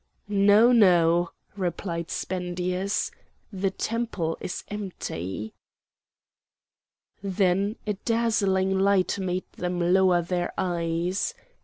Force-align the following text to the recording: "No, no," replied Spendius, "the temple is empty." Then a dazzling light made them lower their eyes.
"No, 0.27 0.71
no," 0.71 1.29
replied 1.55 2.09
Spendius, 2.09 3.11
"the 3.53 3.69
temple 3.69 4.35
is 4.41 4.63
empty." 4.69 5.53
Then 7.21 7.75
a 7.85 7.93
dazzling 7.93 8.79
light 8.79 9.19
made 9.19 9.45
them 9.51 9.93
lower 9.93 10.23
their 10.23 10.53
eyes. 10.57 11.35